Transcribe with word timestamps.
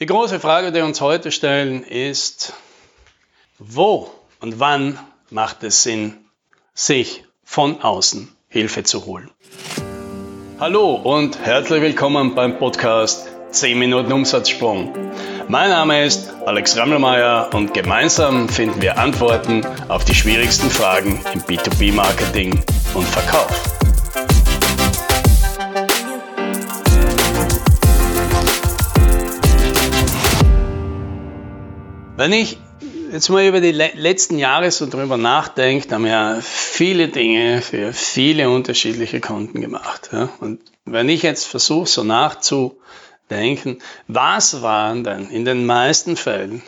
Die 0.00 0.06
große 0.06 0.38
Frage, 0.38 0.68
die 0.68 0.76
wir 0.76 0.84
uns 0.84 1.00
heute 1.00 1.32
stellen, 1.32 1.82
ist, 1.82 2.52
wo 3.58 4.08
und 4.40 4.60
wann 4.60 4.96
macht 5.28 5.64
es 5.64 5.82
Sinn, 5.82 6.14
sich 6.72 7.24
von 7.42 7.82
außen 7.82 8.28
Hilfe 8.46 8.84
zu 8.84 9.06
holen? 9.06 9.28
Hallo 10.60 10.94
und 10.94 11.40
herzlich 11.44 11.82
willkommen 11.82 12.36
beim 12.36 12.60
Podcast 12.60 13.28
10 13.50 13.76
Minuten 13.76 14.12
Umsatzsprung. 14.12 14.94
Mein 15.48 15.70
Name 15.70 16.04
ist 16.04 16.32
Alex 16.46 16.76
Rammelmeier 16.76 17.50
und 17.52 17.74
gemeinsam 17.74 18.48
finden 18.48 18.80
wir 18.80 18.98
Antworten 18.98 19.66
auf 19.88 20.04
die 20.04 20.14
schwierigsten 20.14 20.70
Fragen 20.70 21.20
im 21.34 21.40
B2B-Marketing 21.40 22.52
und 22.94 23.04
Verkauf. 23.04 23.77
Wenn 32.18 32.32
ich 32.32 32.58
jetzt 33.12 33.28
mal 33.28 33.46
über 33.46 33.60
die 33.60 33.70
letzten 33.70 34.38
Jahre 34.40 34.72
so 34.72 34.88
drüber 34.88 35.16
nachdenke, 35.16 35.94
haben 35.94 36.02
wir 36.02 36.10
ja 36.10 36.38
viele 36.40 37.06
Dinge 37.06 37.62
für 37.62 37.92
viele 37.92 38.50
unterschiedliche 38.50 39.20
Kunden 39.20 39.60
gemacht. 39.60 40.10
Ja? 40.12 40.28
Und 40.40 40.60
wenn 40.84 41.08
ich 41.08 41.22
jetzt 41.22 41.44
versuche, 41.44 41.86
so 41.86 42.02
nachzudenken, 42.02 43.78
was 44.08 44.62
waren 44.62 45.04
denn 45.04 45.30
in 45.30 45.44
den 45.44 45.64
meisten 45.64 46.16
Fällen 46.16 46.64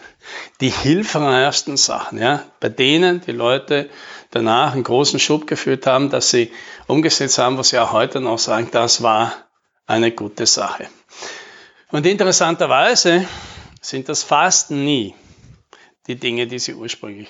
die 0.60 0.70
hilfreichsten 0.70 1.76
Sachen, 1.76 2.20
ja, 2.20 2.44
bei 2.60 2.68
denen 2.68 3.20
die 3.20 3.32
Leute 3.32 3.90
danach 4.30 4.74
einen 4.74 4.84
großen 4.84 5.18
Schub 5.18 5.48
geführt 5.48 5.84
haben, 5.84 6.10
dass 6.10 6.30
sie 6.30 6.52
umgesetzt 6.86 7.38
haben, 7.38 7.58
was 7.58 7.70
sie 7.70 7.80
auch 7.80 7.90
heute 7.90 8.20
noch 8.20 8.38
sagen, 8.38 8.68
das 8.70 9.02
war 9.02 9.32
eine 9.88 10.12
gute 10.12 10.46
Sache. 10.46 10.86
Und 11.90 12.06
interessanterweise 12.06 13.26
sind 13.80 14.08
das 14.08 14.22
fast 14.22 14.70
nie 14.70 15.12
die 16.10 16.20
Dinge, 16.20 16.46
die 16.46 16.58
sie 16.58 16.74
ursprünglich 16.74 17.28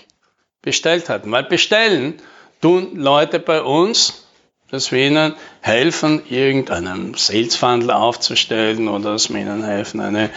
bestellt 0.62 1.08
hatten. 1.08 1.30
Weil 1.30 1.44
bestellen 1.44 2.20
tun 2.60 2.96
Leute 2.96 3.38
bei 3.38 3.62
uns, 3.62 4.26
dass 4.70 4.92
wir 4.92 5.06
ihnen 5.06 5.34
helfen, 5.60 6.22
irgendeinen 6.28 7.14
Sales 7.14 7.56
Funnel 7.56 7.90
aufzustellen 7.90 8.88
oder 8.88 9.12
dass 9.12 9.28
wir 9.30 9.40
ihnen 9.40 9.64
helfen, 9.64 10.00
eine, 10.00 10.30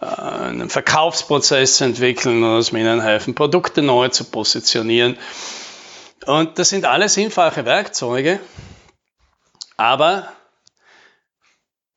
äh, 0.00 0.04
einen 0.04 0.68
Verkaufsprozess 0.68 1.78
zu 1.78 1.84
entwickeln 1.84 2.44
oder 2.44 2.58
dass 2.58 2.72
wir 2.72 2.80
ihnen 2.80 3.00
helfen, 3.00 3.34
Produkte 3.34 3.82
neu 3.82 4.08
zu 4.08 4.24
positionieren. 4.24 5.16
Und 6.26 6.58
das 6.58 6.68
sind 6.68 6.84
alles 6.84 7.14
sinnvolle 7.14 7.64
Werkzeuge, 7.64 8.40
aber 9.76 10.30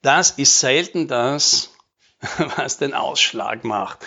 das 0.02 0.32
ist 0.32 0.60
selten 0.60 1.08
das, 1.08 1.72
was 2.56 2.78
den 2.78 2.94
Ausschlag 2.94 3.66
macht. 3.66 4.00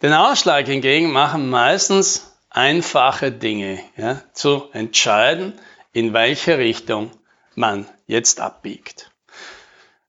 Den 0.00 0.12
Ausschlag 0.12 0.66
hingegen 0.66 1.10
machen 1.10 1.50
meistens 1.50 2.32
einfache 2.50 3.32
Dinge, 3.32 3.80
ja, 3.96 4.22
zu 4.32 4.68
entscheiden, 4.72 5.58
in 5.92 6.12
welche 6.12 6.58
Richtung 6.58 7.10
man 7.56 7.86
jetzt 8.06 8.40
abbiegt. 8.40 9.10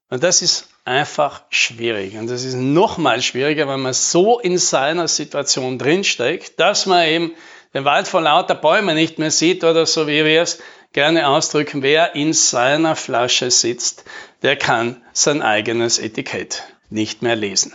Und 0.10 0.24
das 0.24 0.44
ist 0.44 0.70
einfach 0.86 1.42
schwierig. 1.50 2.18
Und 2.18 2.30
das 2.30 2.44
ist 2.44 2.56
nochmal 2.56 3.22
schwieriger, 3.22 3.68
wenn 3.68 3.80
man 3.80 3.94
so 3.94 4.40
in 4.40 4.60
seiner 4.60 5.08
Situation 5.08 5.80
drinsteckt, 5.80 6.60
dass 6.60 6.86
man 6.86 7.08
eben 7.08 7.34
den 7.74 7.86
Wald 7.86 8.08
vor 8.08 8.22
lauter 8.22 8.56
Bäumen 8.56 8.96
nicht 8.96 9.18
mehr 9.18 9.32
sieht 9.32 9.64
oder 9.64 9.86
so 9.88 10.08
wie 10.08 10.24
wir 10.24 10.42
es 10.44 10.60
gerne 10.94 11.28
ausdrücken, 11.28 11.82
wer 11.82 12.16
in 12.16 12.34
seiner 12.34 12.96
Flasche 12.96 13.52
sitzt, 13.52 14.04
der 14.42 14.56
kann 14.56 15.04
sein 15.14 15.42
eigenes 15.42 16.00
Etikett 16.00 16.64
nicht 16.90 17.22
mehr 17.22 17.36
lesen. 17.36 17.74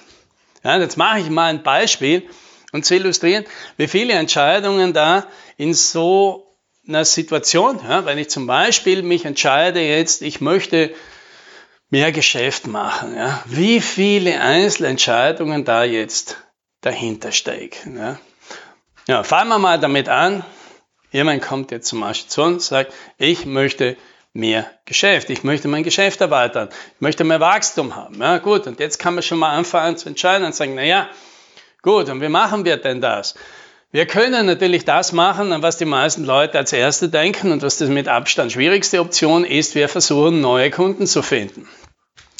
Ja, 0.65 0.79
jetzt 0.79 0.97
mache 0.97 1.21
ich 1.21 1.31
mal 1.31 1.51
ein 1.51 1.63
Beispiel, 1.63 2.29
um 2.73 2.83
zu 2.83 2.95
illustrieren, 2.95 3.45
wie 3.77 3.87
viele 3.87 4.15
Entscheidungen 4.15 4.95
da 4.95 5.27
in 5.57 5.75
so 5.75 6.57
einer 6.89 7.05
Situation, 7.05 7.81
ja, 7.87 8.05
wenn 8.07 8.19
ich 8.19 8.31
zum 8.31 8.47
Beispiel 8.47 9.03
mich 9.03 9.25
entscheide 9.25 9.81
jetzt, 9.81 10.23
ich 10.23 10.41
möchte 10.41 10.95
mehr 11.91 12.13
Geschäft 12.13 12.67
machen, 12.67 13.15
ja, 13.15 13.43
wie 13.47 13.81
viele 13.81 14.41
Einzelentscheidungen 14.41 15.65
da 15.65 15.85
jetzt 15.85 16.39
dahinter 16.81 17.31
stecken. 17.31 17.99
Ja. 17.99 18.19
Ja, 19.07 19.23
fangen 19.23 19.51
wir 19.51 19.59
mal 19.59 19.79
damit 19.79 20.09
an. 20.09 20.45
Jemand 21.13 21.43
kommt 21.43 21.71
jetzt 21.71 21.89
zum 21.89 22.01
Beispiel 22.01 22.31
zu 22.31 22.43
uns 22.43 22.55
und 22.55 22.61
sagt, 22.63 22.95
ich 23.19 23.45
möchte 23.45 23.97
mehr 24.35 24.67
Geschäft. 24.85 25.31
Ich 25.31 25.45
möchte 25.45 25.69
mein 25.69 25.85
Geschäft 25.85 26.21
erweitern. 26.21 26.69
Ich 26.97 27.01
möchte 27.01 27.25
mehr 27.25 27.41
Wachstum 27.41 27.97
haben. 27.97 28.21
Ja, 28.21 28.39
gut. 28.39 28.67
Und 28.67 28.81
jetzt 28.81 28.99
kann 28.99 29.15
man 29.15 29.23
schon 29.23 29.39
mal 29.39 29.57
anfangen 29.57 29.97
zu 29.97 30.09
entscheiden 30.09 30.45
und 30.45 30.55
sagen, 30.55 30.75
na 30.75 30.83
ja, 30.83 31.09
gut. 31.83 32.11
Und 32.11 32.21
wie 32.21 32.29
machen 32.29 32.65
wir 32.65 32.77
denn 32.77 33.01
das? 33.01 33.35
Wir 33.93 34.07
können 34.07 34.47
natürlich 34.47 34.85
das 34.85 35.13
machen, 35.13 35.53
an 35.53 35.63
was 35.63 35.77
die 35.77 35.85
meisten 35.85 36.25
Leute 36.25 36.59
als 36.59 36.73
Erste 36.73 37.09
denken 37.09 37.53
und 37.53 37.63
was 37.63 37.79
das 37.79 37.89
mit 37.89 38.09
Abstand 38.09 38.51
schwierigste 38.51 39.01
Option 39.01 39.45
ist. 39.45 39.77
Wir 39.77 39.89
versuchen, 39.89 40.41
neue 40.41 40.71
Kunden 40.73 41.07
zu 41.07 41.23
finden. 41.23 41.69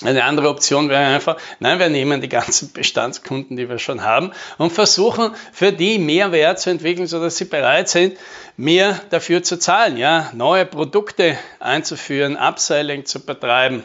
Eine 0.03 0.25
andere 0.25 0.49
Option 0.49 0.89
wäre 0.89 1.05
einfach, 1.05 1.37
nein, 1.61 1.79
wir 1.79 1.89
nehmen 1.89 2.21
die 2.21 2.29
ganzen 2.29 2.73
Bestandskunden, 2.73 3.57
die 3.57 3.69
wir 3.69 3.79
schon 3.79 4.03
haben 4.03 4.33
und 4.59 4.73
versuchen 4.73 5.31
für 5.53 5.71
die 5.71 6.01
mehr 6.01 6.33
Wert 6.33 6.59
zu 6.59 6.71
entwickeln, 6.71 7.07
sodass 7.07 7.37
sie 7.37 7.45
bereit 7.45 7.89
sind, 7.89 8.19
mehr 8.57 9.01
dafür 9.11 9.45
zu 9.45 9.57
zahlen, 9.57 9.97
ja, 9.97 10.31
neue 10.35 10.67
Produkte 10.67 11.39
einzuführen, 11.61 12.37
Upselling 12.37 13.05
zu 13.05 13.25
betreiben. 13.25 13.85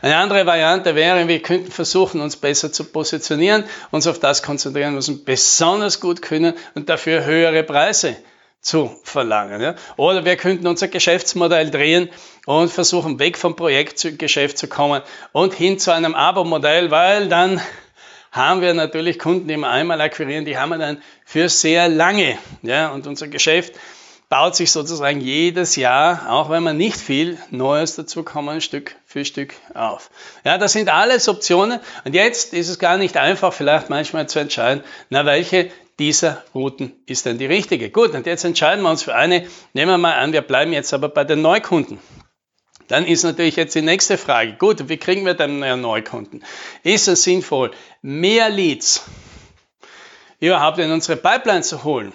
Eine 0.00 0.16
andere 0.16 0.46
Variante 0.46 0.94
wäre, 0.94 1.28
wir 1.28 1.42
könnten 1.42 1.70
versuchen, 1.70 2.22
uns 2.22 2.36
besser 2.36 2.72
zu 2.72 2.84
positionieren, 2.84 3.64
uns 3.90 4.06
auf 4.06 4.18
das 4.18 4.42
konzentrieren, 4.42 4.96
was 4.96 5.08
wir 5.08 5.22
besonders 5.22 6.00
gut 6.00 6.22
können 6.22 6.54
und 6.74 6.88
dafür 6.88 7.26
höhere 7.26 7.62
Preise 7.64 8.16
zu 8.60 8.94
verlangen. 9.02 9.60
Ja? 9.60 9.74
Oder 9.96 10.24
wir 10.24 10.36
könnten 10.36 10.66
unser 10.66 10.88
Geschäftsmodell 10.88 11.70
drehen 11.70 12.10
und 12.46 12.70
versuchen, 12.70 13.18
weg 13.18 13.38
vom 13.38 13.56
Projektgeschäft 13.56 14.58
zu 14.58 14.68
kommen 14.68 15.02
und 15.32 15.54
hin 15.54 15.78
zu 15.78 15.92
einem 15.92 16.14
Abo-Modell, 16.14 16.90
weil 16.90 17.28
dann 17.28 17.60
haben 18.32 18.60
wir 18.60 18.74
natürlich 18.74 19.18
Kunden, 19.18 19.48
die 19.48 19.56
wir 19.56 19.68
einmal 19.68 20.00
akquirieren, 20.00 20.44
die 20.44 20.56
haben 20.56 20.68
wir 20.68 20.78
dann 20.78 21.02
für 21.24 21.48
sehr 21.48 21.88
lange. 21.88 22.38
Ja? 22.62 22.90
Und 22.90 23.06
unser 23.06 23.28
Geschäft 23.28 23.74
baut 24.30 24.54
sich 24.54 24.70
sozusagen 24.70 25.20
jedes 25.20 25.74
Jahr, 25.74 26.30
auch 26.30 26.50
wenn 26.50 26.62
man 26.62 26.76
nicht 26.76 26.96
viel 26.96 27.36
Neues 27.50 27.96
dazu 27.96 28.22
kommen, 28.22 28.60
Stück 28.60 28.94
für 29.04 29.24
Stück 29.24 29.54
auf. 29.74 30.08
Ja, 30.44 30.56
das 30.56 30.72
sind 30.72 30.88
alles 30.88 31.28
Optionen. 31.28 31.80
Und 32.04 32.14
jetzt 32.14 32.54
ist 32.54 32.68
es 32.68 32.78
gar 32.78 32.96
nicht 32.96 33.16
einfach, 33.16 33.52
vielleicht 33.52 33.90
manchmal 33.90 34.28
zu 34.28 34.38
entscheiden, 34.38 34.84
na, 35.08 35.26
welche 35.26 35.72
dieser 36.00 36.42
Routen 36.54 36.94
ist 37.06 37.26
denn 37.26 37.38
die 37.38 37.46
richtige. 37.46 37.90
Gut, 37.90 38.14
und 38.14 38.26
jetzt 38.26 38.44
entscheiden 38.44 38.82
wir 38.82 38.90
uns 38.90 39.02
für 39.02 39.14
eine. 39.14 39.46
Nehmen 39.74 39.92
wir 39.92 39.98
mal 39.98 40.14
an, 40.14 40.32
wir 40.32 40.40
bleiben 40.40 40.72
jetzt 40.72 40.94
aber 40.94 41.10
bei 41.10 41.24
den 41.24 41.42
Neukunden. 41.42 42.00
Dann 42.88 43.06
ist 43.06 43.22
natürlich 43.22 43.54
jetzt 43.54 43.74
die 43.74 43.82
nächste 43.82 44.18
Frage. 44.18 44.54
Gut, 44.54 44.88
wie 44.88 44.96
kriegen 44.96 45.24
wir 45.26 45.34
denn 45.34 45.60
Neukunden? 45.80 46.42
Ist 46.82 47.06
es 47.06 47.22
sinnvoll, 47.22 47.70
mehr 48.02 48.48
Leads 48.48 49.04
überhaupt 50.40 50.78
in 50.78 50.90
unsere 50.90 51.16
Pipeline 51.16 51.62
zu 51.62 51.84
holen? 51.84 52.12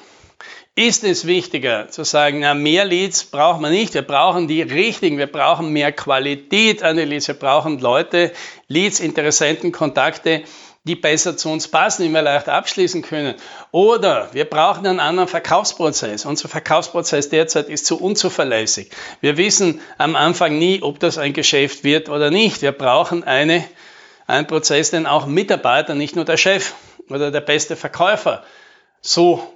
ist 0.78 1.06
es 1.06 1.26
wichtiger 1.26 1.88
zu 1.88 2.04
sagen, 2.04 2.42
na, 2.42 2.54
mehr 2.54 2.84
Leads 2.84 3.24
brauchen 3.24 3.62
wir 3.62 3.70
nicht, 3.70 3.94
wir 3.94 4.02
brauchen 4.02 4.50
die 4.50 4.62
richtigen, 4.62 5.18
wir 5.18 5.32
brauchen 5.32 5.70
mehr 5.70 5.94
Qualität 5.94 6.84
an 6.84 6.98
den 6.98 7.08
Leads, 7.08 7.30
wir 7.30 7.36
brauchen 7.36 7.80
Leute, 7.80 8.34
Leads, 8.68 9.00
Interessenten, 9.00 9.72
Kontakte, 9.72 10.44
die 10.86 10.96
besser 10.96 11.36
zu 11.36 11.50
uns 11.50 11.68
passen, 11.68 12.04
die 12.04 12.10
wir 12.10 12.22
leicht 12.22 12.48
abschließen 12.48 13.02
können. 13.02 13.36
Oder 13.72 14.30
wir 14.34 14.46
brauchen 14.46 14.86
einen 14.86 15.00
anderen 15.00 15.28
Verkaufsprozess. 15.28 16.26
Unser 16.26 16.48
Verkaufsprozess 16.48 17.30
derzeit 17.30 17.70
ist 17.70 17.88
zu 17.88 18.00
unzuverlässig. 18.00 18.92
Wir 19.20 19.36
wissen 19.38 19.82
am 19.98 20.16
Anfang 20.16 20.58
nie, 20.58 20.82
ob 20.82 21.00
das 21.00 21.18
ein 21.18 21.34
Geschäft 21.34 21.84
wird 21.84 22.08
oder 22.08 22.30
nicht. 22.30 22.62
Wir 22.62 22.72
brauchen 22.72 23.24
eine, 23.24 23.66
einen 24.28 24.46
Prozess, 24.46 24.92
den 24.92 25.08
auch 25.08 25.26
Mitarbeiter, 25.26 25.96
nicht 25.96 26.16
nur 26.16 26.26
der 26.26 26.38
Chef 26.38 26.74
oder 27.10 27.32
der 27.32 27.42
beste 27.42 27.76
Verkäufer 27.76 28.44
so 29.02 29.56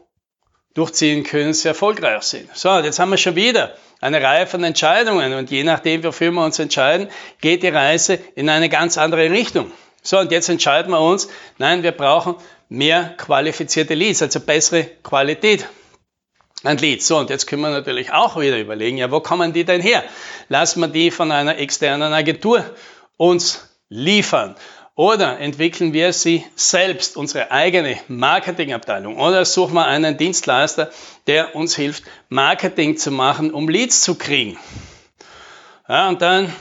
durchziehen 0.74 1.24
können, 1.24 1.54
sehr 1.54 1.72
erfolgreich 1.72 2.24
sind. 2.24 2.56
So, 2.56 2.80
jetzt 2.80 3.00
haben 3.00 3.12
wir 3.12 3.18
schon 3.18 3.36
wieder 3.36 3.76
eine 4.02 4.22
Reihe 4.22 4.48
von 4.48 4.64
Entscheidungen 4.64 5.34
und 5.34 5.52
je 5.52 5.64
nachdem, 5.64 6.04
wofür 6.04 6.32
wir 6.32 6.44
uns 6.44 6.58
entscheiden, 6.58 7.10
geht 7.42 7.64
die 7.64 7.70
Reise 7.70 8.20
in 8.36 8.50
eine 8.50 8.70
ganz 8.70 8.98
andere 8.98 9.30
Richtung. 9.30 9.72
So, 10.02 10.20
und 10.20 10.32
jetzt 10.32 10.50
entscheiden 10.50 10.92
wir 10.92 11.02
uns, 11.02 11.30
nein, 11.58 11.84
wir 11.84 11.92
brauchen 11.92 12.36
mehr 12.70 13.16
qualifizierte 13.18 13.96
Leads, 13.96 14.22
also 14.22 14.40
bessere 14.40 14.86
Qualität 15.04 15.68
an 16.64 16.78
Leads. 16.78 17.08
So, 17.08 17.18
und 17.18 17.30
jetzt 17.30 17.48
können 17.48 17.62
wir 17.62 17.70
natürlich 17.70 18.12
auch 18.12 18.40
wieder 18.40 18.60
überlegen, 18.60 18.98
ja, 18.98 19.12
wo 19.12 19.20
kommen 19.20 19.54
die 19.54 19.66
denn 19.66 19.82
her? 19.82 20.04
Lassen 20.48 20.82
wir 20.82 20.88
die 20.88 21.12
von 21.12 21.32
einer 21.32 21.58
externen 21.58 22.14
Agentur 22.14 22.64
uns 23.18 23.70
liefern. 23.90 24.56
Oder 24.96 25.40
entwickeln 25.40 25.94
wir 25.94 26.12
sie 26.12 26.44
selbst, 26.56 27.16
unsere 27.16 27.52
eigene 27.52 27.98
Marketingabteilung. 28.10 29.18
Oder 29.18 29.46
suchen 29.46 29.76
wir 29.76 29.86
einen 29.86 30.18
Dienstleister, 30.18 30.92
der 31.26 31.56
uns 31.56 31.76
hilft, 31.76 32.04
Marketing 32.28 32.98
zu 32.98 33.10
machen, 33.10 33.54
um 33.54 33.70
Leads 33.70 34.02
zu 34.02 34.16
kriegen. 34.16 34.58
Ja, 35.88 36.10
und 36.10 36.22
dann 36.22 36.54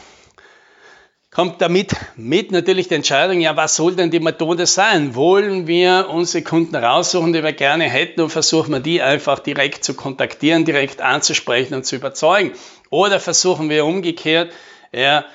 kommt 1.30 1.60
damit 1.60 1.94
mit 2.16 2.52
natürlich 2.52 2.88
die 2.88 2.94
Entscheidung, 2.94 3.40
ja, 3.40 3.56
was 3.56 3.76
soll 3.76 3.94
denn 3.94 4.10
die 4.10 4.20
Methode 4.20 4.66
sein? 4.66 5.14
Wollen 5.14 5.66
wir 5.66 6.08
unsere 6.10 6.42
Kunden 6.42 6.76
raussuchen, 6.76 7.32
die 7.32 7.42
wir 7.42 7.52
gerne 7.52 7.84
hätten 7.84 8.22
und 8.22 8.30
versuchen 8.30 8.72
wir 8.72 8.80
die 8.80 9.02
einfach 9.02 9.38
direkt 9.38 9.84
zu 9.84 9.94
kontaktieren, 9.94 10.64
direkt 10.64 11.00
anzusprechen 11.00 11.74
und 11.74 11.84
zu 11.84 11.96
überzeugen? 11.96 12.52
Oder 12.90 13.20
versuchen 13.20 13.68
wir 13.68 13.84
umgekehrt, 13.84 14.52
ja, 14.90 15.26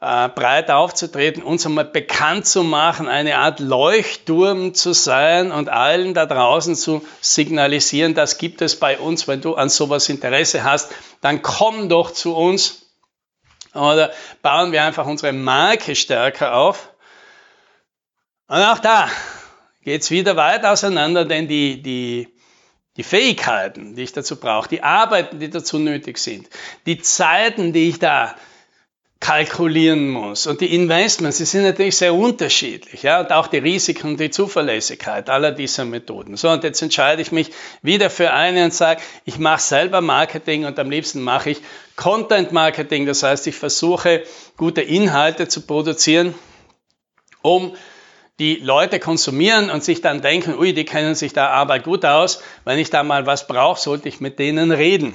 äh, 0.00 0.28
breit 0.30 0.70
aufzutreten, 0.70 1.44
uns 1.44 1.64
einmal 1.64 1.84
bekannt 1.84 2.46
zu 2.46 2.64
machen, 2.64 3.06
eine 3.06 3.38
Art 3.38 3.60
Leuchtturm 3.60 4.74
zu 4.74 4.94
sein 4.94 5.52
und 5.52 5.68
allen 5.68 6.12
da 6.12 6.26
draußen 6.26 6.74
zu 6.74 7.04
signalisieren, 7.20 8.14
das 8.14 8.38
gibt 8.38 8.62
es 8.62 8.74
bei 8.74 8.98
uns, 8.98 9.28
wenn 9.28 9.42
du 9.42 9.54
an 9.54 9.68
sowas 9.68 10.08
Interesse 10.08 10.64
hast, 10.64 10.90
dann 11.20 11.42
komm 11.42 11.88
doch 11.88 12.10
zu 12.10 12.34
uns 12.34 12.81
oder 13.74 14.12
bauen 14.42 14.72
wir 14.72 14.82
einfach 14.82 15.06
unsere 15.06 15.32
Marke 15.32 15.94
stärker 15.94 16.54
auf. 16.54 16.92
Und 18.48 18.58
auch 18.58 18.78
da 18.78 19.08
geht 19.82 20.02
es 20.02 20.10
wieder 20.10 20.36
weit 20.36 20.64
auseinander, 20.64 21.24
denn 21.24 21.48
die, 21.48 21.82
die, 21.82 22.28
die 22.96 23.02
Fähigkeiten, 23.02 23.96
die 23.96 24.02
ich 24.02 24.12
dazu 24.12 24.38
brauche, 24.38 24.68
die 24.68 24.82
Arbeiten, 24.82 25.40
die 25.40 25.50
dazu 25.50 25.78
nötig 25.78 26.18
sind, 26.18 26.48
die 26.86 26.98
Zeiten, 26.98 27.72
die 27.72 27.88
ich 27.88 27.98
da 27.98 28.36
kalkulieren 29.22 30.08
muss. 30.08 30.48
Und 30.48 30.60
die 30.60 30.74
Investments, 30.74 31.38
die 31.38 31.44
sind 31.44 31.62
natürlich 31.62 31.96
sehr 31.96 32.12
unterschiedlich. 32.12 33.04
Ja? 33.04 33.20
Und 33.20 33.30
auch 33.30 33.46
die 33.46 33.58
Risiken 33.58 34.08
und 34.08 34.20
die 34.20 34.30
Zuverlässigkeit 34.30 35.30
aller 35.30 35.52
dieser 35.52 35.84
Methoden. 35.84 36.36
So, 36.36 36.50
und 36.50 36.64
jetzt 36.64 36.82
entscheide 36.82 37.22
ich 37.22 37.30
mich 37.30 37.52
wieder 37.82 38.10
für 38.10 38.32
eine 38.32 38.64
und 38.64 38.74
sage, 38.74 39.00
ich 39.24 39.38
mache 39.38 39.62
selber 39.62 40.00
Marketing 40.00 40.64
und 40.64 40.76
am 40.80 40.90
liebsten 40.90 41.22
mache 41.22 41.50
ich 41.50 41.62
Content 41.94 42.50
Marketing. 42.50 43.06
Das 43.06 43.22
heißt, 43.22 43.46
ich 43.46 43.54
versuche, 43.54 44.24
gute 44.56 44.82
Inhalte 44.82 45.46
zu 45.46 45.60
produzieren, 45.60 46.34
um 47.42 47.76
die 48.40 48.56
Leute 48.56 48.98
konsumieren 48.98 49.70
und 49.70 49.84
sich 49.84 50.00
dann 50.00 50.20
denken, 50.20 50.58
ui, 50.58 50.74
die 50.74 50.84
kennen 50.84 51.14
sich 51.14 51.32
da 51.32 51.46
aber 51.50 51.78
gut 51.78 52.04
aus. 52.04 52.42
Wenn 52.64 52.80
ich 52.80 52.90
da 52.90 53.04
mal 53.04 53.24
was 53.24 53.46
brauche, 53.46 53.80
sollte 53.80 54.08
ich 54.08 54.20
mit 54.20 54.40
denen 54.40 54.72
reden. 54.72 55.14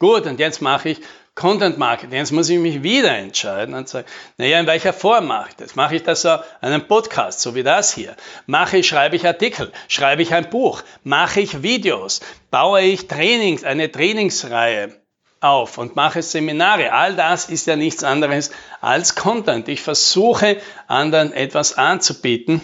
Gut, 0.00 0.26
und 0.26 0.40
jetzt 0.40 0.60
mache 0.62 0.88
ich 0.88 1.00
Content 1.40 1.78
Marketing. 1.78 2.18
Jetzt 2.18 2.32
muss 2.32 2.50
ich 2.50 2.58
mich 2.58 2.82
wieder 2.82 3.16
entscheiden 3.16 3.74
und 3.74 3.88
sagen, 3.88 4.06
naja, 4.36 4.60
in 4.60 4.66
welcher 4.66 4.92
Form 4.92 5.28
mache 5.28 5.48
ich 5.48 5.56
das? 5.56 5.74
Mache 5.74 5.96
ich 5.96 6.02
das 6.02 6.20
so 6.20 6.36
einen 6.60 6.86
Podcast, 6.86 7.40
so 7.40 7.54
wie 7.54 7.62
das 7.62 7.94
hier? 7.94 8.14
Mache 8.44 8.76
ich, 8.76 8.86
schreibe 8.86 9.16
ich 9.16 9.26
Artikel? 9.26 9.72
Schreibe 9.88 10.20
ich 10.20 10.34
ein 10.34 10.50
Buch? 10.50 10.82
Mache 11.02 11.40
ich 11.40 11.62
Videos? 11.62 12.20
Baue 12.50 12.82
ich 12.82 13.08
Trainings, 13.08 13.64
eine 13.64 13.90
Trainingsreihe? 13.90 15.00
auf 15.42 15.78
und 15.78 15.96
mache 15.96 16.20
Seminare. 16.20 16.92
All 16.92 17.16
das 17.16 17.48
ist 17.48 17.66
ja 17.66 17.74
nichts 17.74 18.04
anderes 18.04 18.50
als 18.82 19.14
Content. 19.14 19.68
Ich 19.68 19.80
versuche 19.80 20.58
anderen 20.86 21.32
etwas 21.32 21.78
anzubieten, 21.78 22.60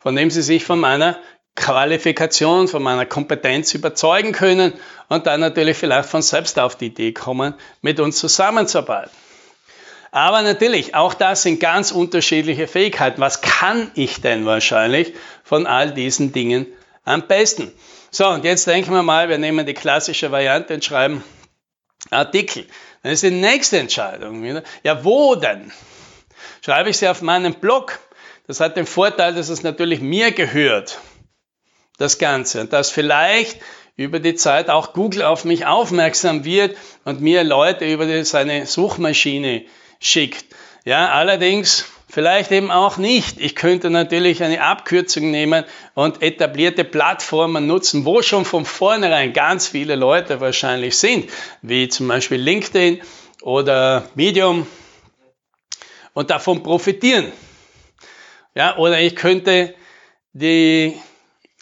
von 0.00 0.16
dem 0.16 0.30
sie 0.30 0.40
sich 0.40 0.64
von 0.64 0.80
meiner 0.80 1.18
Qualifikation, 1.56 2.68
von 2.68 2.82
meiner 2.82 3.06
Kompetenz 3.06 3.74
überzeugen 3.74 4.32
können 4.32 4.74
und 5.08 5.26
dann 5.26 5.40
natürlich 5.40 5.76
vielleicht 5.76 6.08
von 6.08 6.22
selbst 6.22 6.58
auf 6.58 6.76
die 6.76 6.86
Idee 6.86 7.12
kommen, 7.12 7.54
mit 7.80 7.98
uns 7.98 8.18
zusammenzuarbeiten. 8.18 9.10
Aber 10.12 10.42
natürlich, 10.42 10.94
auch 10.94 11.14
das 11.14 11.42
sind 11.42 11.58
ganz 11.58 11.90
unterschiedliche 11.90 12.68
Fähigkeiten. 12.68 13.20
Was 13.20 13.40
kann 13.40 13.90
ich 13.94 14.20
denn 14.20 14.46
wahrscheinlich 14.46 15.14
von 15.44 15.66
all 15.66 15.92
diesen 15.92 16.32
Dingen 16.32 16.66
am 17.04 17.26
besten? 17.26 17.72
So, 18.10 18.28
und 18.28 18.44
jetzt 18.44 18.66
denken 18.66 18.92
wir 18.92 19.02
mal, 19.02 19.28
wir 19.28 19.38
nehmen 19.38 19.66
die 19.66 19.74
klassische 19.74 20.30
Variante 20.30 20.74
und 20.74 20.84
schreiben 20.84 21.24
Artikel. 22.10 22.66
Dann 23.02 23.12
ist 23.12 23.24
die 23.24 23.30
nächste 23.30 23.78
Entscheidung 23.78 24.42
wieder, 24.42 24.62
ja, 24.84 25.04
wo 25.04 25.34
denn? 25.34 25.72
Schreibe 26.64 26.90
ich 26.90 26.98
sie 26.98 27.08
auf 27.08 27.22
meinem 27.22 27.54
Blog? 27.54 27.98
Das 28.46 28.60
hat 28.60 28.76
den 28.76 28.86
Vorteil, 28.86 29.34
dass 29.34 29.48
es 29.48 29.62
natürlich 29.62 30.00
mir 30.00 30.30
gehört 30.32 30.98
das 31.98 32.18
Ganze. 32.18 32.60
Und 32.60 32.72
dass 32.72 32.90
vielleicht 32.90 33.58
über 33.96 34.20
die 34.20 34.34
Zeit 34.34 34.68
auch 34.68 34.92
Google 34.92 35.22
auf 35.22 35.44
mich 35.44 35.66
aufmerksam 35.66 36.44
wird 36.44 36.76
und 37.04 37.20
mir 37.20 37.44
Leute 37.44 37.90
über 37.90 38.06
die, 38.06 38.24
seine 38.24 38.66
Suchmaschine 38.66 39.64
schickt. 40.00 40.44
Ja, 40.84 41.08
allerdings 41.08 41.86
vielleicht 42.08 42.52
eben 42.52 42.70
auch 42.70 42.98
nicht. 42.98 43.40
Ich 43.40 43.56
könnte 43.56 43.90
natürlich 43.90 44.42
eine 44.42 44.62
Abkürzung 44.62 45.30
nehmen 45.30 45.64
und 45.94 46.22
etablierte 46.22 46.84
Plattformen 46.84 47.66
nutzen, 47.66 48.04
wo 48.04 48.22
schon 48.22 48.44
von 48.44 48.64
vornherein 48.64 49.32
ganz 49.32 49.66
viele 49.66 49.96
Leute 49.96 50.40
wahrscheinlich 50.40 50.98
sind, 50.98 51.30
wie 51.62 51.88
zum 51.88 52.06
Beispiel 52.08 52.40
LinkedIn 52.40 53.00
oder 53.42 54.08
Medium 54.14 54.66
und 56.12 56.30
davon 56.30 56.62
profitieren. 56.62 57.32
Ja, 58.54 58.76
oder 58.76 59.00
ich 59.00 59.16
könnte 59.16 59.74
die 60.32 60.96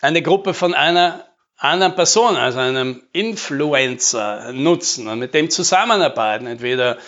eine 0.05 0.21
Gruppe 0.21 0.53
von 0.53 0.75
einer 0.75 1.25
anderen 1.57 1.95
Person, 1.95 2.37
also 2.37 2.59
einem 2.59 3.03
Influencer 3.13 4.53
nutzen 4.53 5.09
und 5.09 5.19
mit 5.19 5.33
dem 5.33 5.49
zusammenarbeiten, 5.49 6.47
entweder 6.47 6.99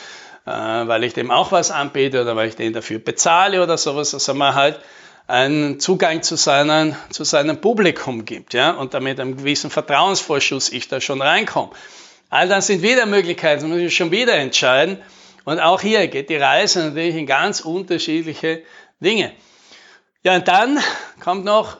äh, 0.47 0.51
weil 0.51 1.05
ich 1.05 1.13
dem 1.13 1.31
auch 1.31 1.53
was 1.53 1.71
anbiete 1.71 2.23
oder 2.23 2.37
weil 2.37 2.49
ich 2.49 2.57
den 2.57 2.73
dafür 2.73 2.99
bezahle 2.99 3.63
oder 3.63 3.77
sowas, 3.77 4.13
dass 4.13 4.29
er 4.29 4.35
mir 4.35 4.55
halt 4.55 4.81
einen 5.27 5.79
Zugang 5.79 6.23
zu, 6.23 6.37
seinen, 6.37 6.97
zu 7.11 7.25
seinem 7.25 7.61
Publikum 7.61 8.25
gibt, 8.25 8.55
ja, 8.55 8.71
und 8.71 8.95
damit 8.95 9.21
einem 9.21 9.37
gewissen 9.37 9.71
Vertrauensvorschuss 9.71 10.71
ich 10.71 10.89
da 10.89 11.01
schon 11.01 11.21
reinkomme. 11.21 11.73
All 12.31 12.49
das 12.49 12.69
sind 12.69 12.81
wieder 12.81 13.05
Möglichkeiten, 13.05 13.63
das 13.63 13.71
muss 13.71 13.79
ich 13.79 13.95
schon 13.95 14.11
wieder 14.11 14.37
entscheiden. 14.37 14.99
Und 15.45 15.61
auch 15.61 15.83
hier 15.83 16.09
geht 16.09 16.31
die 16.31 16.37
Reise 16.37 16.87
natürlich 16.87 17.17
in 17.17 17.27
ganz 17.27 17.61
unterschiedliche 17.61 18.63
Dinge. 19.01 19.33
Ja, 20.23 20.35
und 20.35 20.49
dann 20.49 20.79
kommt 21.23 21.45
noch 21.45 21.77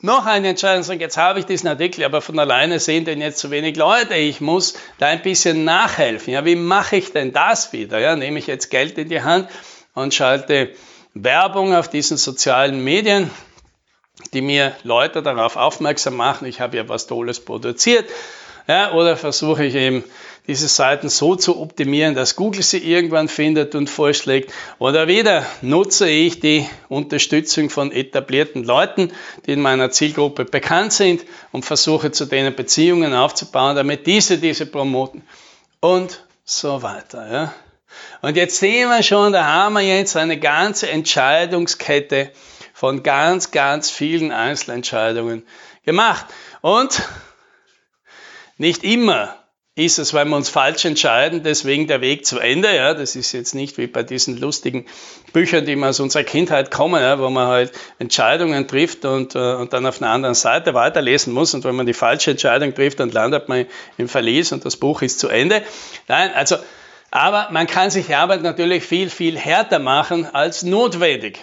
noch 0.00 0.26
eine 0.26 0.48
Entscheidung 0.48 0.84
sagen, 0.84 1.00
jetzt 1.00 1.16
habe 1.16 1.40
ich 1.40 1.46
diesen 1.46 1.68
Artikel, 1.68 2.04
aber 2.04 2.20
von 2.20 2.38
alleine 2.38 2.78
sehen 2.78 3.04
denn 3.04 3.20
jetzt 3.20 3.38
zu 3.38 3.50
wenig 3.50 3.76
Leute. 3.76 4.14
Ich 4.14 4.40
muss 4.40 4.74
da 4.98 5.06
ein 5.06 5.22
bisschen 5.22 5.64
nachhelfen. 5.64 6.32
Ja, 6.32 6.44
wie 6.44 6.54
mache 6.54 6.96
ich 6.96 7.12
denn 7.12 7.32
das 7.32 7.72
wieder? 7.72 7.98
Ja, 7.98 8.14
nehme 8.14 8.38
ich 8.38 8.46
jetzt 8.46 8.70
Geld 8.70 8.96
in 8.96 9.08
die 9.08 9.22
Hand 9.22 9.48
und 9.94 10.14
schalte 10.14 10.72
Werbung 11.14 11.74
auf 11.74 11.88
diesen 11.88 12.16
sozialen 12.16 12.84
Medien, 12.84 13.30
die 14.32 14.40
mir 14.40 14.76
Leute 14.84 15.22
darauf 15.22 15.56
aufmerksam 15.56 16.16
machen, 16.16 16.46
ich 16.46 16.60
habe 16.60 16.76
ja 16.76 16.88
was 16.88 17.06
Tolles 17.06 17.40
produziert. 17.40 18.08
Ja, 18.68 18.92
oder 18.92 19.16
versuche 19.16 19.64
ich 19.64 19.74
eben 19.74 20.04
diese 20.46 20.68
Seiten 20.68 21.08
so 21.08 21.36
zu 21.36 21.58
optimieren, 21.58 22.14
dass 22.14 22.36
Google 22.36 22.62
sie 22.62 22.78
irgendwann 22.78 23.28
findet 23.28 23.74
und 23.74 23.88
vorschlägt. 23.88 24.52
Oder 24.78 25.08
wieder 25.08 25.46
nutze 25.62 26.08
ich 26.08 26.40
die 26.40 26.66
Unterstützung 26.88 27.70
von 27.70 27.92
etablierten 27.92 28.64
Leuten, 28.64 29.10
die 29.46 29.52
in 29.52 29.62
meiner 29.62 29.90
Zielgruppe 29.90 30.44
bekannt 30.44 30.92
sind 30.92 31.24
und 31.50 31.64
versuche 31.64 32.12
zu 32.12 32.26
denen 32.26 32.54
Beziehungen 32.54 33.14
aufzubauen, 33.14 33.74
damit 33.74 34.06
diese 34.06 34.36
diese 34.36 34.66
promoten 34.66 35.22
und 35.80 36.24
so 36.44 36.82
weiter. 36.82 37.32
Ja. 37.32 37.54
Und 38.20 38.36
jetzt 38.36 38.58
sehen 38.58 38.90
wir 38.90 39.02
schon, 39.02 39.32
da 39.32 39.44
haben 39.44 39.74
wir 39.74 39.82
jetzt 39.82 40.16
eine 40.16 40.38
ganze 40.38 40.90
Entscheidungskette 40.90 42.32
von 42.74 43.02
ganz, 43.02 43.50
ganz 43.50 43.90
vielen 43.90 44.30
Einzelentscheidungen 44.30 45.46
gemacht. 45.84 46.26
Und 46.60 47.02
nicht 48.58 48.84
immer 48.84 49.34
ist 49.78 50.00
es, 50.00 50.12
weil 50.12 50.24
wir 50.26 50.34
uns 50.34 50.48
falsch 50.48 50.84
entscheiden, 50.84 51.44
deswegen 51.44 51.86
der 51.86 52.00
Weg 52.00 52.26
zu 52.26 52.40
Ende. 52.40 52.74
Ja, 52.74 52.94
das 52.94 53.14
ist 53.14 53.30
jetzt 53.30 53.54
nicht 53.54 53.78
wie 53.78 53.86
bei 53.86 54.02
diesen 54.02 54.36
lustigen 54.36 54.86
Büchern, 55.32 55.66
die 55.66 55.76
man 55.76 55.90
aus 55.90 56.00
unserer 56.00 56.24
Kindheit 56.24 56.72
kommen, 56.72 57.00
ja, 57.00 57.20
wo 57.20 57.30
man 57.30 57.46
halt 57.46 57.72
Entscheidungen 58.00 58.66
trifft 58.66 59.04
und, 59.04 59.36
äh, 59.36 59.54
und 59.54 59.72
dann 59.72 59.86
auf 59.86 60.02
einer 60.02 60.10
anderen 60.10 60.34
Seite 60.34 60.74
weiterlesen 60.74 61.32
muss. 61.32 61.54
Und 61.54 61.62
wenn 61.62 61.76
man 61.76 61.86
die 61.86 61.94
falsche 61.94 62.32
Entscheidung 62.32 62.74
trifft, 62.74 62.98
dann 62.98 63.10
landet 63.10 63.48
man 63.48 63.66
im 63.98 64.08
Verlies 64.08 64.50
und 64.50 64.64
das 64.64 64.76
Buch 64.76 65.02
ist 65.02 65.20
zu 65.20 65.28
Ende. 65.28 65.62
Nein, 66.08 66.32
also, 66.34 66.56
aber 67.12 67.48
man 67.52 67.68
kann 67.68 67.90
sich 67.90 68.06
die 68.06 68.14
Arbeit 68.14 68.42
natürlich 68.42 68.82
viel, 68.82 69.10
viel 69.10 69.38
härter 69.38 69.78
machen 69.78 70.26
als 70.26 70.64
notwendig. 70.64 71.38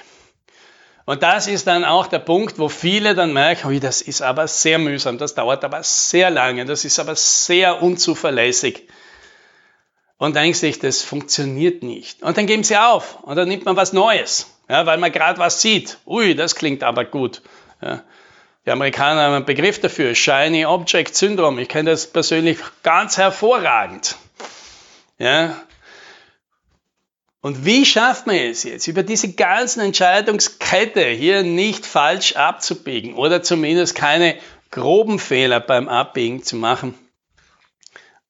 Und 1.06 1.22
das 1.22 1.46
ist 1.46 1.68
dann 1.68 1.86
auch 1.86 2.08
der 2.08 2.20
Punkt, 2.20 2.58
wo 2.58 2.68
viele 2.68 3.14
dann 3.14 3.32
merken, 3.32 3.68
oh, 3.68 3.80
das 3.80 4.02
ist 4.02 4.24
aber 4.24 4.48
sehr 4.48 4.80
mühsam, 4.80 5.20
das 5.20 5.36
dauert 5.36 5.64
aber 5.64 5.84
sehr 5.84 6.32
lange, 6.32 6.66
das 6.66 6.84
ist 6.84 6.98
aber 7.00 7.16
sehr 7.16 7.84
unzuverlässig. 7.84 8.88
Und 10.18 10.36
denkt 10.36 10.58
sich, 10.58 10.80
das 10.80 11.04
funktioniert 11.04 11.84
nicht. 11.84 12.24
Und 12.24 12.38
dann 12.38 12.48
geben 12.48 12.64
sie 12.64 12.78
auf 12.78 13.20
und 13.24 13.36
dann 13.36 13.48
nimmt 13.48 13.66
man 13.66 13.76
was 13.76 13.94
Neues, 13.94 14.48
ja, 14.68 14.86
weil 14.86 14.98
man 14.98 15.12
gerade 15.12 15.38
was 15.38 15.62
sieht. 15.62 16.00
Ui, 16.08 16.34
das 16.34 16.56
klingt 16.56 16.84
aber 16.84 17.06
gut. 17.06 17.42
Ja. 17.82 18.02
Die 18.66 18.72
Amerikaner 18.72 19.22
haben 19.24 19.34
einen 19.34 19.46
Begriff 19.46 19.80
dafür, 19.80 20.16
Shiny 20.16 20.66
Object 20.66 21.16
Syndrome. 21.16 21.62
Ich 21.62 21.70
kenne 21.70 21.92
das 21.92 22.08
persönlich 22.08 22.58
ganz 22.82 23.18
hervorragend. 23.18 24.16
Ja, 25.20 25.56
und 27.46 27.64
wie 27.64 27.86
schafft 27.86 28.26
man 28.26 28.38
es 28.38 28.64
jetzt, 28.64 28.88
über 28.88 29.04
diese 29.04 29.34
ganzen 29.34 29.82
Entscheidungskette 29.82 31.06
hier 31.06 31.44
nicht 31.44 31.86
falsch 31.86 32.36
abzubiegen 32.36 33.14
oder 33.14 33.44
zumindest 33.44 33.94
keine 33.94 34.40
groben 34.72 35.20
Fehler 35.20 35.60
beim 35.60 35.88
Abbiegen 35.88 36.42
zu 36.42 36.56
machen? 36.56 36.96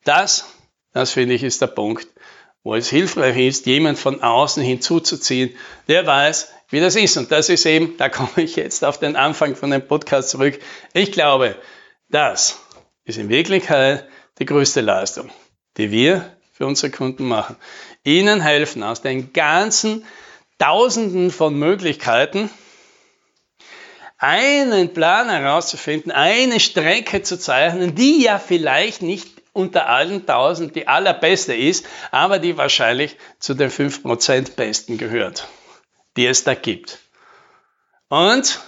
Das, 0.03 0.53
das 0.91 1.11
finde 1.11 1.35
ich, 1.35 1.43
ist 1.43 1.61
der 1.61 1.67
Punkt, 1.67 2.09
wo 2.61 2.75
es 2.75 2.89
hilfreich 2.89 3.37
ist, 3.37 3.67
jemand 3.67 3.97
von 3.97 4.21
außen 4.21 4.61
hinzuzuziehen, 4.61 5.55
der 5.87 6.05
weiß, 6.05 6.51
wie 6.67 6.81
das 6.81 6.97
ist. 6.97 7.15
Und 7.15 7.31
das 7.31 7.47
ist 7.47 7.65
eben, 7.65 7.95
da 7.95 8.09
komme 8.09 8.43
ich 8.43 8.57
jetzt 8.57 8.83
auf 8.83 8.99
den 8.99 9.15
Anfang 9.15 9.55
von 9.55 9.71
dem 9.71 9.87
Podcast 9.87 10.27
zurück. 10.31 10.59
Ich 10.91 11.13
glaube, 11.13 11.55
das 12.09 12.59
ist 13.05 13.17
in 13.17 13.29
Wirklichkeit 13.29 14.09
die 14.39 14.45
größte 14.45 14.81
Leistung, 14.81 15.29
die 15.77 15.89
wir 15.91 16.34
für 16.55 16.65
unsere 16.65 16.89
Kunden 16.89 17.27
machen. 17.27 17.57
Ihnen 18.05 18.39
helfen 18.39 18.81
aus 18.81 19.01
den 19.01 19.33
ganzen 19.33 20.05
Tausenden 20.57 21.29
von 21.29 21.53
Möglichkeiten, 21.59 22.49
einen 24.17 24.93
Plan 24.93 25.29
herauszufinden, 25.29 26.13
eine 26.13 26.61
Strecke 26.61 27.23
zu 27.23 27.37
zeichnen, 27.37 27.93
die 27.93 28.23
ja 28.23 28.39
vielleicht 28.39 29.01
nicht 29.01 29.27
unter 29.51 29.89
allen 29.89 30.25
tausend 30.25 30.77
die 30.77 30.87
allerbeste 30.87 31.53
ist, 31.53 31.85
aber 32.11 32.39
die 32.39 32.55
wahrscheinlich 32.55 33.17
zu 33.39 33.53
den 33.53 33.69
5% 33.69 34.55
besten 34.55 34.97
gehört, 34.97 35.49
die 36.15 36.25
es 36.25 36.45
da 36.45 36.53
gibt. 36.53 36.99
Und 38.07 38.61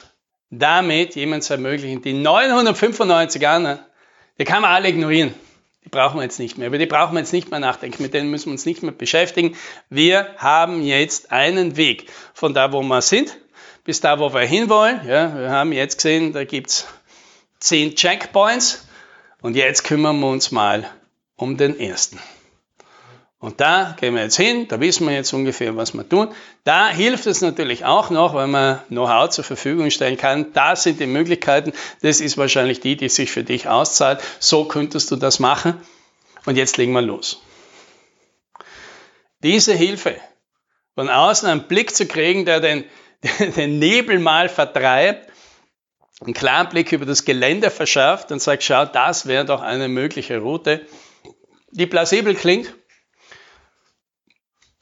damit 0.50 1.16
jemand 1.16 1.46
zu 1.46 1.54
ermöglichen, 1.54 2.02
die 2.02 2.14
995 2.14 3.48
anderen, 3.48 3.80
die 4.38 4.44
kann 4.44 4.62
man 4.62 4.72
alle 4.72 4.90
ignorieren. 4.90 5.34
Die 5.88 5.90
brauchen 5.90 6.18
wir 6.18 6.24
jetzt 6.24 6.38
nicht 6.38 6.58
mehr. 6.58 6.68
Über 6.68 6.78
die 6.78 6.86
brauchen 6.86 7.14
wir 7.14 7.22
jetzt 7.22 7.32
nicht 7.32 7.50
mehr 7.50 7.62
nachdenken. 7.62 8.04
Mit 8.04 8.14
denen 8.14 8.30
müssen 8.30 8.48
wir 8.48 8.52
uns 8.52 8.66
nicht 8.66 8.84
mehr 8.84 8.92
beschäftigen. 8.92 9.56
Wir 9.90 10.36
haben 10.36 10.84
jetzt 10.84 11.32
einen 11.32 11.78
Weg 11.78 12.12
von 12.34 12.54
da, 12.54 12.74
wo 12.74 12.82
wir 12.82 13.02
sind, 13.02 13.38
bis 13.86 14.02
da, 14.02 14.20
wo 14.20 14.34
wir 14.34 14.42
hinwollen. 14.42 15.00
Ja, 15.08 15.34
wir 15.40 15.50
haben 15.50 15.72
jetzt 15.72 15.96
gesehen, 15.96 16.34
da 16.34 16.44
gibt 16.44 16.72
es 16.72 16.88
zehn 17.62 17.96
Checkpoints. 17.96 18.86
Und 19.42 19.56
jetzt 19.56 19.86
kümmern 19.86 20.20
wir 20.20 20.28
uns 20.28 20.52
mal 20.52 20.90
um 21.38 21.56
den 21.56 21.80
ersten. 21.80 22.20
Und 23.40 23.62
da 23.62 23.96
gehen 24.00 24.16
wir 24.16 24.24
jetzt 24.24 24.38
hin, 24.38 24.68
da 24.68 24.80
wissen 24.80 25.08
wir 25.08 25.14
jetzt 25.14 25.32
ungefähr, 25.32 25.76
was 25.78 25.94
wir 25.94 26.08
tun. 26.10 26.34
Da 26.64 26.90
hilft 26.90 27.28
es 27.28 27.42
natürlich 27.42 27.86
auch 27.86 28.10
noch, 28.10 28.34
weil 28.34 28.48
man 28.48 28.82
Know-how 28.88 29.30
zur 29.30 29.44
Verfügung 29.44 29.92
stellen 29.92 30.18
kann. 30.18 30.54
Da 30.54 30.76
sind 30.76 31.00
die 31.00 31.06
Möglichkeiten. 31.06 31.72
Das 32.02 32.20
ist 32.20 32.38
wahrscheinlich 32.38 32.80
die, 32.80 32.98
die 32.98 33.10
sich 33.10 33.30
für 33.30 33.44
dich 33.44 33.68
auszahlt. 33.68 34.22
So 34.40 34.66
könntest 34.66 35.12
du 35.12 35.18
das 35.18 35.40
machen. 35.40 35.80
Und 36.46 36.56
jetzt 36.56 36.78
legen 36.78 36.94
wir 36.94 37.04
los. 37.04 37.44
Diese 39.44 39.74
Hilfe, 39.74 40.16
von 40.96 41.08
außen 41.08 41.48
einen 41.48 41.68
Blick 41.68 41.96
zu 41.96 42.08
kriegen, 42.08 42.46
der 42.46 42.60
den, 42.60 42.86
den 43.56 43.78
Nebel 43.78 44.18
mal 44.18 44.50
vertreibt, 44.50 45.32
einen 46.22 46.34
klaren 46.34 46.70
Blick 46.70 46.92
über 46.92 47.06
das 47.06 47.24
Gelände 47.24 47.70
verschafft 47.70 48.32
und 48.32 48.42
sagt, 48.42 48.64
schau, 48.64 48.86
das 48.86 49.28
wäre 49.28 49.46
doch 49.46 49.62
eine 49.62 49.90
mögliche 49.90 50.40
Route, 50.40 50.88
die 51.70 51.86
plausibel 51.86 52.34
klingt 52.34 52.74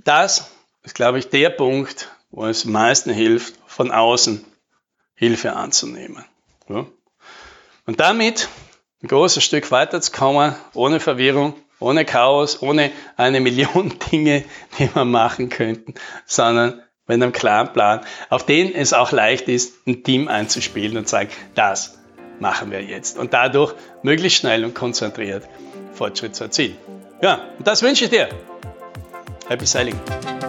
das 0.06 0.52
ist, 0.84 0.96
glaube 0.96 1.20
ich, 1.20 1.30
der 1.30 1.50
Punkt, 1.50 2.10
wo 2.32 2.46
es 2.46 2.66
am 2.66 2.72
meisten 2.72 3.12
hilft, 3.12 3.56
von 3.68 3.92
außen 3.92 4.46
Hilfe 5.16 5.54
anzunehmen. 5.54 6.24
Ja? 6.70 6.86
Und 7.86 8.00
damit 8.00 8.48
ein 9.04 9.08
großes 9.08 9.44
Stück 9.44 9.72
weiterzukommen, 9.72 10.56
ohne 10.74 11.00
Verwirrung, 11.00 11.54
ohne 11.80 12.06
Chaos, 12.06 12.62
ohne 12.62 12.92
eine 13.18 13.42
Million 13.42 14.00
Dinge, 14.12 14.46
die 14.80 14.94
wir 14.94 15.06
machen 15.06 15.50
könnten, 15.50 15.96
sondern 16.26 16.82
mit 17.08 17.22
einem 17.22 17.32
klaren 17.32 17.74
Plan, 17.74 18.02
auf 18.30 18.46
den 18.46 18.74
es 18.74 18.94
auch 18.94 19.12
leicht 19.12 19.48
ist, 19.48 19.86
ein 19.86 20.04
Team 20.04 20.28
einzuspielen 20.28 20.98
und 20.98 21.08
zu 21.08 21.12
sagen, 21.12 21.30
das 21.54 22.00
machen 22.40 22.72
wir 22.72 22.82
jetzt. 22.82 23.18
Und 23.18 23.34
dadurch 23.34 23.76
möglichst 24.02 24.40
schnell 24.40 24.66
und 24.66 24.74
konzentriert 24.74 25.48
Fortschritt 25.94 26.36
zu 26.36 26.46
erzielen. 26.46 26.78
Ja, 27.22 27.42
und 27.58 27.68
das 27.68 27.82
wünsche 27.82 28.06
ich 28.06 28.10
dir. 28.10 28.30
Happy 29.48 29.66
sailing. 29.68 30.45